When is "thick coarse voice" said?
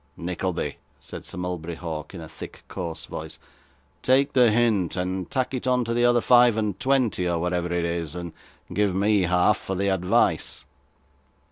2.27-3.37